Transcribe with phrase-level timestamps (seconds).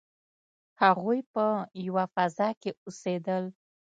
[0.83, 1.45] هغوی په
[1.85, 3.43] یوه فضا کې اوسیدل.